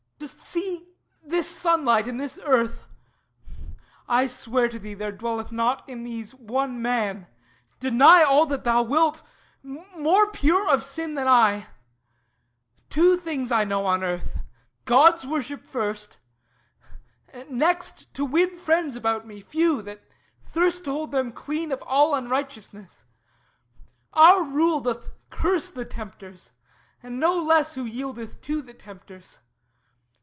[0.21, 0.87] Dost see
[1.23, 2.85] This sunlight and this earth?
[4.07, 7.25] I swear to thee There dwelleth not in these one man
[7.79, 9.23] deny All that thou wilt!
[9.63, 11.65] more pure of sin than I.
[12.91, 14.37] Two things I know on earth:
[14.85, 16.19] God's worship first;
[17.49, 20.03] Next to win friends about me, few, that
[20.45, 23.05] thirst To hold them clean of all unrighteousness.
[24.13, 26.51] Our rule doth curse the tempters,
[27.01, 29.39] and no less Who yieldeth to the tempters.